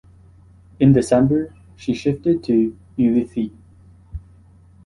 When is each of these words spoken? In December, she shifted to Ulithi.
In 0.79 0.93
December, 0.93 1.53
she 1.75 1.93
shifted 1.93 2.43
to 2.45 2.75
Ulithi. 2.97 3.51